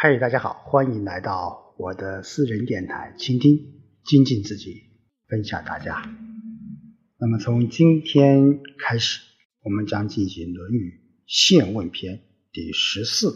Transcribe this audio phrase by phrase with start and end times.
[0.00, 4.84] 嗨，大家好，欢迎来到我的私人电台，倾听、精进自己，
[5.26, 6.08] 分享大家。
[7.18, 9.20] 那么从今天开始，
[9.64, 12.18] 我们将进行《论语现问篇》
[12.52, 13.32] 第十四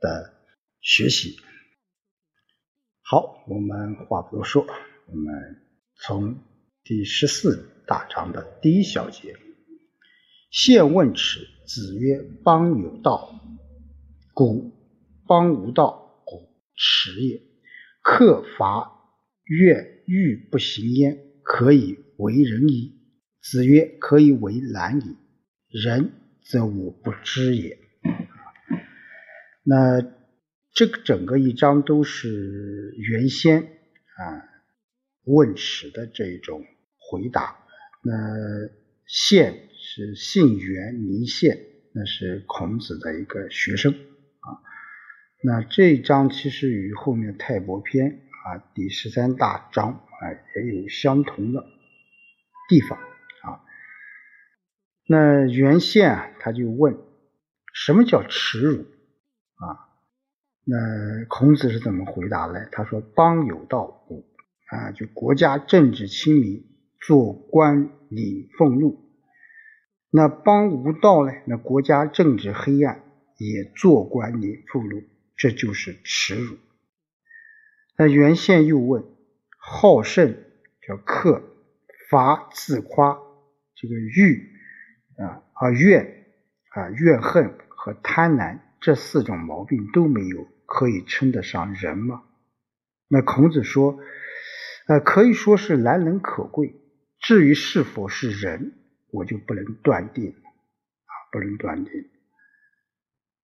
[0.00, 0.34] 的
[0.80, 1.36] 学习。
[3.02, 4.64] 好，我们话不多说，
[5.08, 5.34] 我们
[5.96, 6.38] 从
[6.84, 9.34] 第十四大章的第一小节：
[10.52, 13.34] 现问耻，子曰：“邦有道，
[14.32, 14.77] 古。”
[15.28, 17.42] 邦无道，故耻也。
[18.02, 18.90] 克伐
[19.44, 22.98] 越欲不行焉，可以为人矣。
[23.42, 25.16] 子曰：可以为难矣。
[25.68, 26.12] 人
[26.42, 27.78] 则我不知也。
[29.62, 30.00] 那
[30.72, 34.42] 这个整个一章都是原先啊
[35.24, 36.64] 问耻的这种
[36.96, 37.58] 回答。
[38.02, 38.12] 那
[39.06, 41.58] 宪是姓袁名宪，
[41.92, 43.94] 那是孔子的一个学生。
[45.40, 50.22] 那这一章其实与后面《泰伯篇》啊第十三大章啊
[50.56, 51.64] 也有相同的
[52.68, 53.62] 地方啊。
[55.06, 56.98] 那原宪啊他就问
[57.72, 59.86] 什么叫耻辱啊？
[60.64, 60.76] 那
[61.28, 62.68] 孔子是怎么回答呢？
[62.72, 64.24] 他说：“邦有道，古
[64.70, 66.64] 啊，就国家政治清明，
[67.00, 69.08] 做官领俸禄。
[70.10, 71.32] 那邦无道呢？
[71.46, 73.04] 那国家政治黑暗，
[73.36, 75.04] 也做官领俸禄。”
[75.38, 76.58] 这就是耻辱。
[77.96, 79.04] 那原宪又问：
[79.56, 80.36] 好胜
[80.86, 81.42] 叫克，
[82.10, 83.18] 伐自夸，
[83.74, 84.50] 这个欲
[85.16, 86.26] 啊啊怨
[86.70, 92.24] 啊怨恨和贪婪这四种毛病都没有，可以称得上人吗？
[93.08, 93.98] 那孔子说：
[94.88, 96.74] 呃，可以说是难能可贵。
[97.20, 98.74] 至于是否是人，
[99.10, 101.92] 我就不能断定啊，不能断定。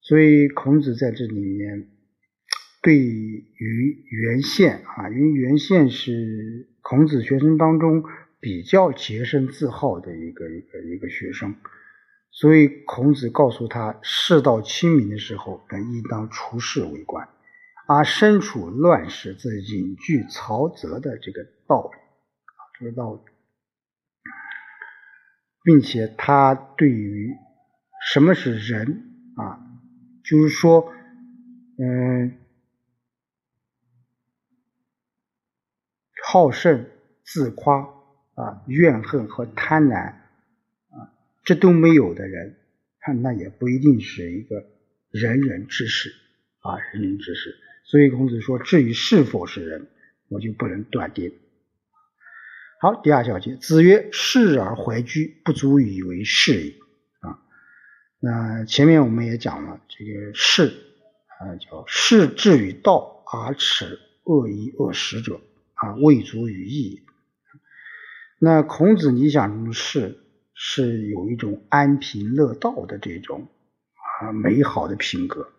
[0.07, 1.89] 所以孔子在这里面
[2.83, 8.05] 对于原宪啊，因为原宪是孔子学生当中
[8.39, 11.55] 比较洁身自好的一个一个一个学生，
[12.31, 17.27] 所以孔子告诉他，世道清明的时候，那应当出仕为官；
[17.89, 21.97] 而身处乱世，则隐居曹泽的这个道理。
[21.97, 23.21] 啊，这个道理，
[25.63, 27.33] 并且他对于
[28.13, 28.87] 什么是人
[29.37, 29.73] 啊？
[30.25, 30.91] 就是说，
[31.79, 32.39] 嗯，
[36.27, 36.87] 好胜、
[37.25, 37.81] 自夸
[38.35, 40.15] 啊、怨恨和贪婪
[40.89, 41.13] 啊，
[41.45, 42.57] 这都没有的人，
[43.01, 44.65] 他那也不一定是一个
[45.11, 46.11] 仁人之士
[46.61, 47.55] 啊，仁人之士。
[47.85, 49.87] 所以孔子说，至于是否是人，
[50.29, 51.33] 我就不能断定。
[52.81, 56.75] 好，第二小节，子曰：“士而怀居，不足以为是也。”
[58.27, 60.69] 那前面我们也讲了，这个士
[61.29, 65.43] 啊叫士至于道而耻恶衣恶食者
[65.75, 67.05] 啊，未足于义。
[68.39, 70.25] 那孔子理想中的士
[70.55, 73.47] 是有一种安贫乐道的这种
[73.93, 75.51] 啊美好的品格。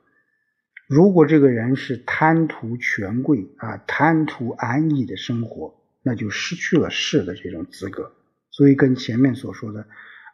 [0.88, 8.12] 如果这个人是贪图权贵啊，贪图安逸的生活，那就失去了士的这种资格。
[8.50, 9.86] 所以跟前面所说的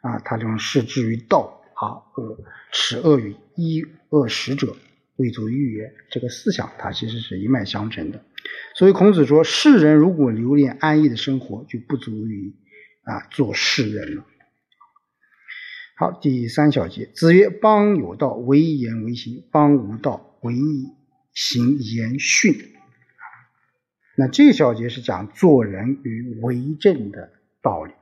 [0.02, 1.58] 啊，他这种士至于道。
[1.82, 2.38] 啊，恶
[2.72, 4.78] 耻恶于一恶食者，
[5.16, 5.92] 未足欲也。
[6.12, 8.24] 这个思想，它其实是一脉相承的。
[8.76, 12.56] 所以孔子说，世人如果留恋安逸的生活，就不足以
[13.04, 14.26] 啊做世人了。
[15.98, 20.54] 好，第三小节，子曰：“邦有道，为言为行；邦无道，为
[21.34, 22.54] 行言训。”
[24.18, 27.32] 那这小节是讲做人与为政的
[27.64, 27.94] 道理。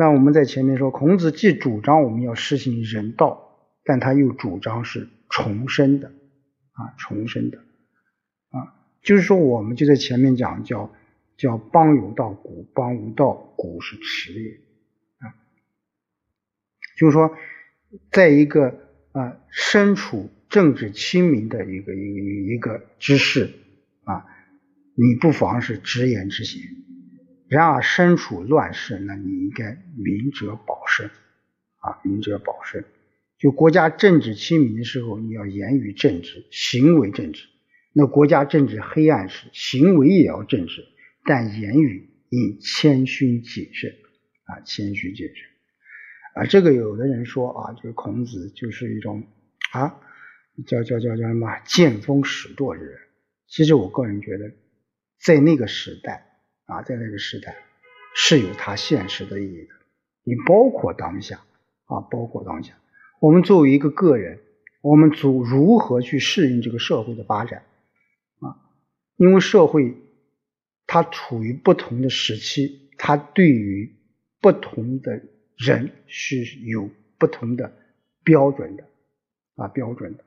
[0.00, 6.08] 那我们在前面说，孔子既主张我们要实行人道，但他又主张是重生的，
[6.72, 7.58] 啊，重生的，
[8.48, 10.90] 啊，就是说我们就在前面讲叫
[11.36, 14.52] 叫邦有道，古邦无道，古是耻也，
[15.18, 15.36] 啊，
[16.96, 17.36] 就是说，
[18.10, 18.80] 在一个
[19.12, 23.50] 啊身处政治清明的一个一个一个之士
[24.04, 24.24] 啊，
[24.94, 26.62] 你不妨是直言直行。
[27.50, 31.10] 然而身处乱世，那你应该明哲保身
[31.80, 32.84] 啊，明哲保身。
[33.40, 37.46] 就国家政治清明的时候，你要言语正直，行为正直；
[37.92, 40.84] 那国家政治黑暗时，行为也要正直，
[41.24, 43.96] 但言语应谦逊谨慎
[44.44, 45.44] 啊，谦虚谨慎
[46.36, 46.46] 啊。
[46.46, 49.26] 这个有的人说啊，这个孔子就是一种
[49.72, 49.98] 啊，
[50.68, 52.96] 叫叫叫叫什么见风使舵之人。
[53.48, 54.52] 其实我个人觉得，
[55.20, 56.28] 在那个时代。
[56.70, 57.56] 啊，在那个时代
[58.14, 59.74] 是有它现实的意义的。
[60.22, 61.40] 你包括当下
[61.86, 62.74] 啊，包括当下，
[63.20, 64.38] 我们作为一个个人
[64.80, 67.64] 我们组如何去适应这个社会的发展
[68.40, 68.56] 啊？
[69.16, 69.96] 因为社会
[70.86, 73.96] 它处于不同的时期，它对于
[74.40, 75.22] 不同的
[75.56, 76.88] 人是有
[77.18, 77.72] 不同的
[78.22, 78.84] 标准的
[79.56, 80.24] 啊标准的。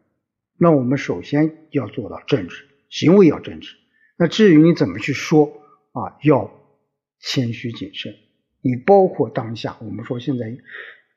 [0.57, 3.75] 那我们首先要做到正直，行为要正直。
[4.18, 5.62] 那至于你怎么去说
[5.94, 6.51] 啊，要
[7.19, 8.13] 谦虚谨慎。
[8.62, 10.45] 你包括当下，我们说现在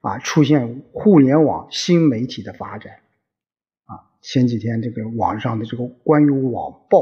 [0.00, 2.94] 啊出现互联网新媒体的发展
[3.84, 7.00] 啊，前几天这个网上的这个关于网暴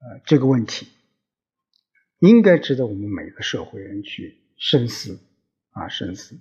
[0.00, 0.86] 呃这个问题，
[2.18, 5.18] 应该值得我们每个社会人去深思
[5.70, 6.38] 啊深思。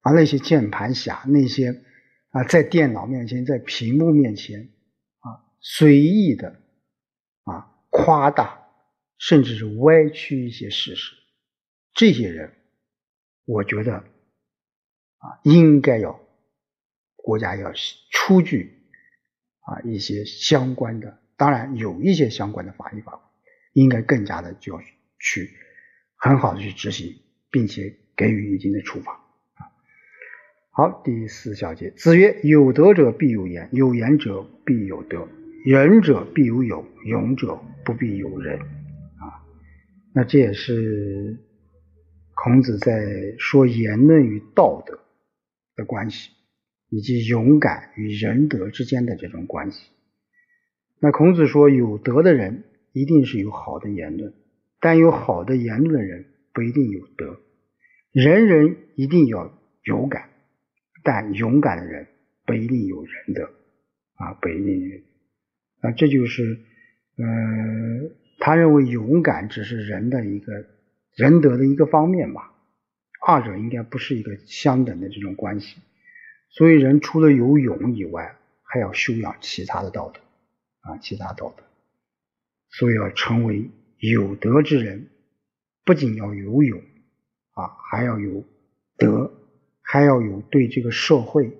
[0.00, 1.82] 而那些键盘侠，那些
[2.30, 4.70] 啊在电脑面前、在屏幕面前
[5.18, 6.60] 啊随意的
[7.44, 8.61] 啊夸大，
[9.22, 11.14] 甚至是歪曲一些事实。
[11.94, 12.54] 这些人，
[13.44, 16.20] 我觉得啊，应该要
[17.14, 17.72] 国家要
[18.10, 18.80] 出具
[19.60, 23.22] 啊一些相关的，当然有一些相关的法律法规，
[23.74, 24.80] 应该更加的就要
[25.20, 25.56] 去
[26.16, 27.14] 很好的去执行，
[27.48, 29.12] 并且给予一定的处罚
[29.54, 29.70] 啊。
[30.72, 35.28] 好，第四小节，子曰：“有德者必有言，有言者必有德，
[35.64, 38.58] 仁者必有勇，勇者不必有仁。”
[40.14, 41.38] 那这也是。
[42.34, 44.98] 孔子在说言论与道德
[45.76, 46.30] 的关系，
[46.88, 49.90] 以及勇敢与仁德之间的这种关系。
[50.98, 54.32] 那孔子说，有德的人一定是有好的言论，
[54.80, 57.38] 但有好的言论的人不一定有德。
[58.10, 60.30] 人人一定要勇敢，
[61.04, 62.08] 但勇敢的人
[62.44, 63.44] 不一定有仁德
[64.14, 65.04] 啊，不一定。
[65.82, 66.58] 啊，这就是
[67.18, 67.24] 呃，
[68.38, 70.66] 他认为勇敢只是人的一个。
[71.14, 72.54] 仁德的一个方面吧，
[73.20, 75.76] 二者应该不是一个相等的这种关系。
[76.48, 80.20] 所以，人除了有勇以外，还要修养其他的道德
[80.80, 81.64] 啊，其他道德。
[82.70, 85.10] 所以，要成为有德之人，
[85.84, 86.80] 不仅要有勇
[87.50, 88.42] 啊，还要有
[88.96, 89.34] 德，
[89.82, 91.58] 还要有对这个社会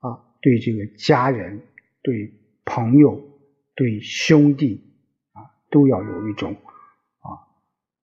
[0.00, 1.62] 啊，对这个家人、
[2.02, 2.30] 对
[2.66, 3.26] 朋友、
[3.74, 4.91] 对兄弟，
[5.72, 6.52] 都要有一种
[7.18, 7.50] 啊。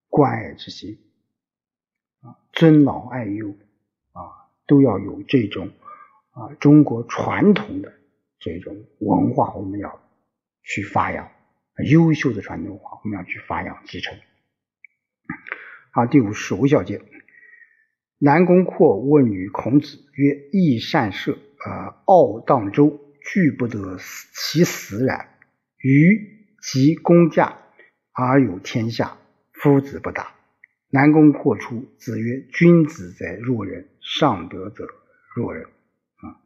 [0.10, 0.98] 关爱之心
[2.22, 3.50] 啊，尊老爱幼
[4.12, 5.72] 啊，都要有这种
[6.32, 7.94] 啊中国传统的
[8.40, 10.02] 这种文化，我们要
[10.64, 11.32] 去发扬
[11.90, 14.18] 优秀的传统文化，我们要去发扬继承。
[15.92, 17.02] 好，第五十五小节，
[18.18, 23.98] 南宫阔问于孔子曰：“益善射，呃，傲荡周，惧不得
[24.34, 25.38] 其死然。
[25.78, 27.58] 于及公驾
[28.14, 29.18] 而有天下。”
[29.62, 30.34] 夫子不答。
[30.90, 34.88] 南宫阔出，子曰：“君子在弱人，上德者
[35.36, 35.66] 弱人。”
[36.16, 36.40] 啊，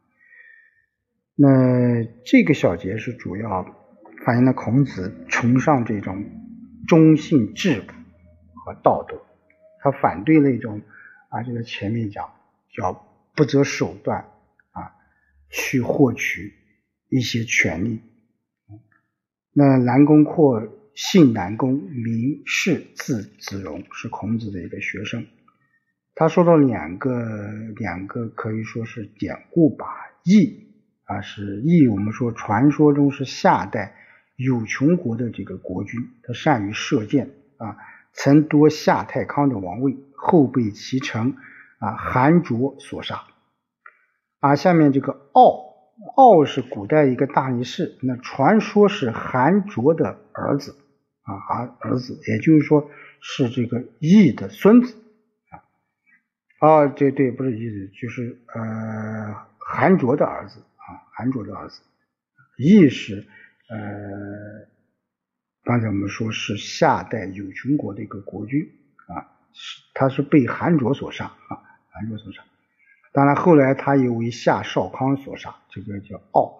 [1.36, 3.64] 那这个小节是主要
[4.24, 6.24] 反映了孔子崇尚这种
[6.88, 7.94] 忠信质朴
[8.64, 9.22] 和道德，
[9.80, 10.82] 他反对那种
[11.28, 12.34] 啊，就是前面讲
[12.76, 12.92] 叫
[13.34, 14.28] 不择手段
[14.72, 14.92] 啊
[15.48, 16.52] 去获取
[17.08, 18.02] 一些权利。
[19.54, 20.68] 那南宫括。
[20.96, 25.26] 姓南宫，名氏，字子荣，是孔子的一个学生。
[26.14, 27.10] 他说到两个，
[27.74, 29.86] 两个可以说是典故吧。
[30.22, 30.68] 羿
[31.02, 33.96] 啊，是羿，我们说传说中是夏代
[34.36, 37.76] 有穷国的这个国君，他善于射箭啊，
[38.12, 41.34] 曾夺夏太康的王位，后被其臣
[41.80, 43.24] 啊韩卓所杀。
[44.38, 45.73] 啊，下面这个傲，
[46.16, 50.76] 敖是古代一个大力士，那传说是韩卓的儿子。
[51.26, 54.94] 啊，儿儿子，也就是说是这个羿的孙子
[55.48, 55.64] 啊，
[56.68, 61.80] 啊，对对，不是羿的，就是呃韩卓的儿子啊，韩卓的儿子，
[62.58, 63.26] 羿是
[63.70, 64.68] 呃，
[65.62, 68.60] 刚才我们说是夏代有穷国的一个国君
[69.06, 69.24] 啊，
[69.54, 72.42] 是他是被韩卓所杀啊，韩卓所杀，
[73.14, 76.56] 当然后来他又为夏少康所杀，这个叫敖。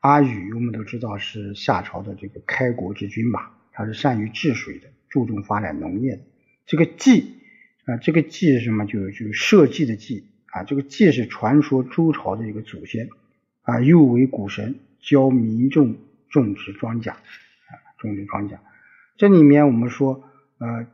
[0.00, 3.54] 阿禹我们都知道是夏朝的这个开国之君吧。
[3.70, 6.22] 他是善于治水的，注重发展农业的。
[6.66, 7.36] 这个稷
[7.84, 8.86] 啊，这个稷是什么？
[8.86, 10.64] 就是就是社稷的稷啊。
[10.64, 13.08] 这个稷是传说周朝的一个祖先
[13.62, 15.96] 啊，又为谷神，教民众
[16.28, 18.58] 种植庄稼啊，种植庄稼。
[19.16, 20.24] 这里面我们说，
[20.58, 20.88] 呃，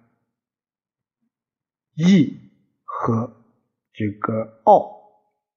[1.94, 2.38] 羿
[2.84, 3.43] 和
[3.94, 5.00] 这个敖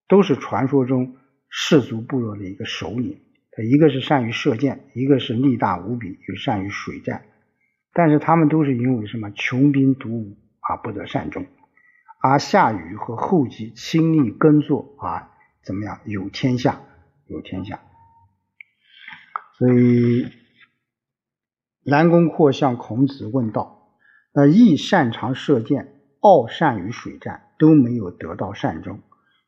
[0.07, 1.17] 都是传说中
[1.49, 3.21] 氏族部落的一个首领。
[3.51, 7.25] 他一个是善于射箭，一个是力大无比，又善于水战，
[7.91, 11.47] 但是他们都是因为什么穷兵黩武啊，不得善终。
[12.21, 15.31] 而夏禹和后稷亲力耕作啊，
[15.63, 16.81] 怎么样有天下
[17.25, 17.79] 有天下。
[19.57, 20.27] 所以
[21.83, 23.89] 南宫阔向孔子问道
[24.33, 28.99] ：“那亦擅长射箭，傲善于水战，都没有得到善终。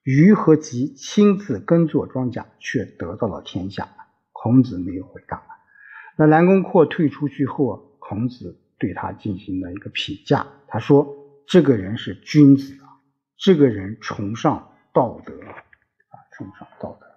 [0.04, 3.89] 于和吉亲自耕作庄稼，却得到了天下。”
[4.32, 5.44] 孔子没有回答。
[6.18, 11.08] 那南宫阔退出去后，孔子对他进行了一个评价，他说
[11.46, 13.04] ：“这个人是君子啊，
[13.38, 17.08] 这个人崇尚道德啊，崇尚道德。”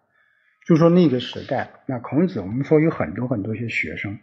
[0.66, 4.18] 就说那个时代，那孔子我们说有很多很多些学生，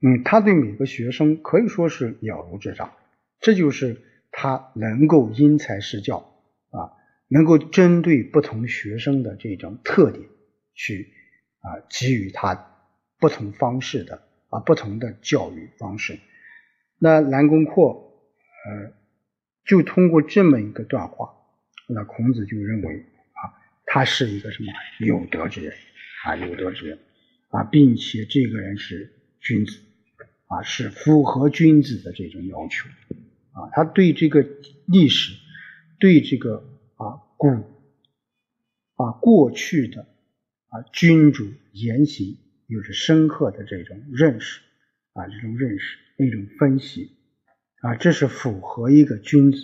[0.00, 2.92] 嗯，他对每个学生可以说是了如指掌，
[3.40, 4.02] 这就是
[4.36, 6.18] 他能够因材施教
[6.70, 6.90] 啊，
[7.28, 10.28] 能够针对不同学生的这种特点
[10.74, 11.12] 去
[11.60, 12.54] 啊给予他
[13.20, 16.18] 不同方式的啊不同的教育方式。
[16.98, 18.12] 那南宫阔
[18.66, 18.92] 呃
[19.64, 21.32] 就通过这么一个段话，
[21.88, 22.96] 那孔子就认为
[23.32, 23.54] 啊。
[23.86, 25.72] 他是一个什么有德之人
[26.24, 26.98] 啊，有德之人
[27.50, 29.78] 啊，并且这个人是君子
[30.48, 32.88] 啊，是符合君子的这种要求
[33.54, 33.70] 啊。
[33.72, 34.46] 他对这个
[34.86, 35.32] 历史，
[35.98, 36.58] 对这个
[36.96, 37.48] 啊古
[38.96, 44.60] 啊过去的啊君主言行有着深刻的这种认识
[45.14, 47.16] 啊，这种认识一种分析
[47.80, 49.58] 啊，这是符合一个君子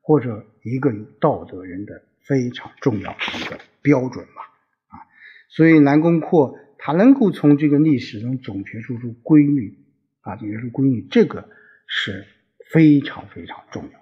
[0.00, 2.04] 或者一个有道德人的。
[2.22, 4.42] 非常重要的一个标准嘛，
[4.86, 5.02] 啊，
[5.48, 9.84] 所以南宫阔他能够从这个历史中总结出出规律，
[10.20, 11.48] 啊，总结出规律，这个
[11.88, 12.24] 是
[12.72, 14.00] 非常非常重要。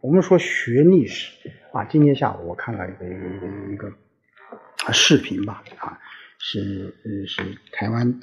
[0.00, 5.98] 我们说学历史啊，今天下午我看了一个一个一个一个视频吧，啊，
[6.38, 8.20] 是呃是台湾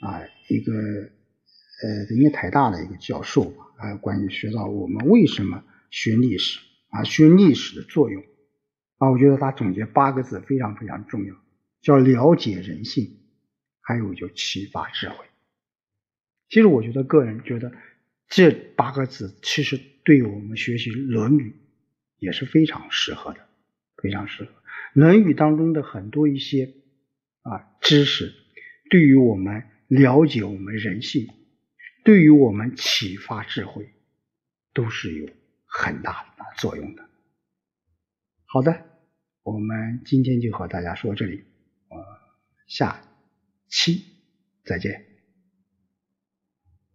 [0.00, 8.22] 啊一个呃应该台大的一个教授，啊，关于学到我们为什么学历史啊，学历史的作用。
[8.98, 11.34] 啊，我觉得他总结八个字非常非常重要，
[11.80, 13.20] 叫了解人性，
[13.80, 15.24] 还有就启发智慧。
[16.48, 17.70] 其实我觉得个人觉得
[18.28, 21.50] 这八个字其实对我们学习《论语》
[22.18, 23.48] 也是非常适合的，
[23.96, 24.50] 非常适合。
[24.92, 26.74] 《论语》当中的很多一些
[27.42, 28.32] 啊知识，
[28.90, 31.28] 对于我们了解我们人性，
[32.04, 33.88] 对于我们启发智慧，
[34.74, 35.28] 都是有
[35.66, 37.08] 很大的作用的。
[38.44, 38.86] 好的。
[39.44, 41.42] 我们今天就和大家说这里，
[41.88, 41.96] 呃，
[42.66, 43.00] 下
[43.66, 44.04] 期
[44.62, 45.07] 再见。